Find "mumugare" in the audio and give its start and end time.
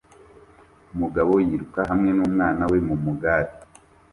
2.87-3.51